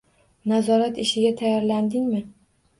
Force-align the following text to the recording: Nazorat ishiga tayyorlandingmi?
Nazorat 0.51 0.97
ishiga 1.05 1.35
tayyorlandingmi? 1.43 2.27